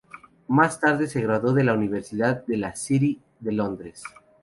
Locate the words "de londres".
3.39-4.03